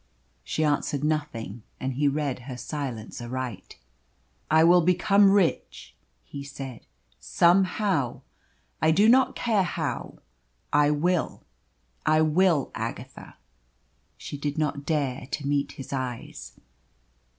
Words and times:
She 0.43 0.63
answered 0.63 1.03
nothing, 1.03 1.61
and 1.79 1.93
he 1.93 2.07
read 2.07 2.39
her 2.39 2.57
silence 2.57 3.21
aright. 3.21 3.77
"I 4.49 4.63
will 4.63 4.81
become 4.81 5.29
rich," 5.29 5.93
he 6.23 6.43
said, 6.43 6.87
"somehow. 7.19 8.21
I 8.81 8.89
do 8.89 9.07
not 9.07 9.35
care 9.35 9.61
how. 9.61 10.17
I 10.73 10.89
will, 10.89 11.43
I 12.03 12.23
will 12.23 12.71
Agatha!" 12.73 13.35
She 14.17 14.39
did 14.39 14.57
not 14.57 14.87
dare 14.87 15.27
to 15.27 15.45
meet 15.47 15.73
his 15.73 15.93
eyes. 15.93 16.53